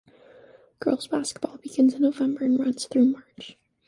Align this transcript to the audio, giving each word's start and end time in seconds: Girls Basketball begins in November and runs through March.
Girls 0.79 1.05
Basketball 1.05 1.57
begins 1.57 1.93
in 1.93 2.01
November 2.01 2.43
and 2.43 2.57
runs 2.59 2.87
through 2.87 3.05
March. 3.05 3.59